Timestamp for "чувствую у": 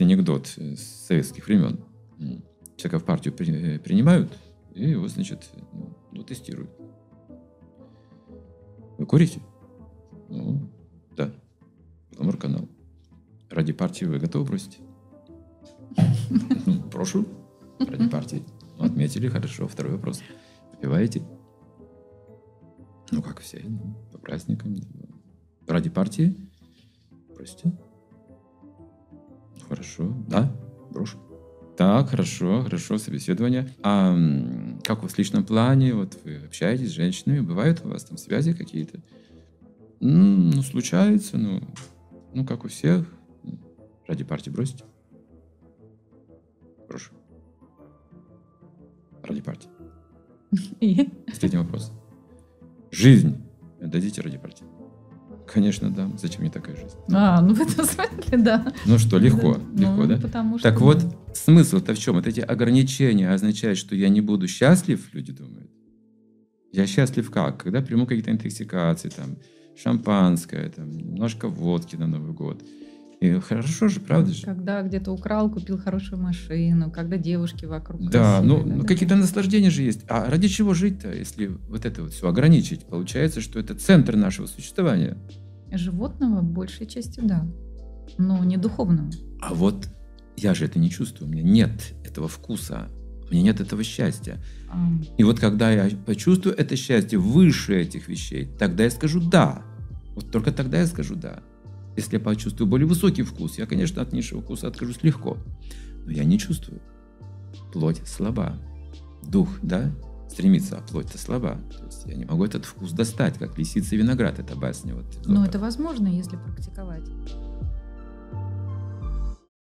90.90-91.32